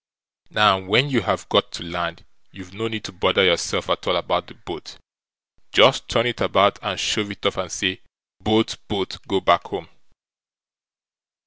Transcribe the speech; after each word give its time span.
Now, 0.49 0.79
when 0.79 1.11
you 1.11 1.21
have 1.21 1.47
got 1.47 1.71
to 1.73 1.83
land, 1.83 2.25
you've 2.51 2.73
no 2.73 2.87
need 2.87 3.03
to 3.03 3.11
bother 3.11 3.43
yourself 3.45 3.87
at 3.87 4.07
all 4.07 4.15
about 4.15 4.47
the 4.47 4.55
boat; 4.55 4.97
just 5.71 6.09
turn 6.09 6.25
it 6.25 6.41
about, 6.41 6.79
and 6.81 6.99
shove 6.99 7.29
it 7.29 7.45
off, 7.45 7.57
and 7.57 7.71
say: 7.71 8.01
Boat, 8.41 8.77
boat, 8.87 9.19
go 9.27 9.39
back 9.41 9.65
home! 9.67 9.89